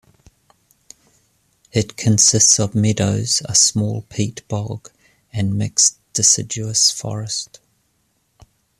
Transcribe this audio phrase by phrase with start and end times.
[1.71, 4.89] It consists of meadows, a small peat bog
[5.31, 7.59] and mixed deciduous forest.